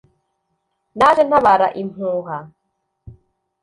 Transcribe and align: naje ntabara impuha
naje 0.97 1.21
ntabara 1.25 1.67
impuha 1.81 2.37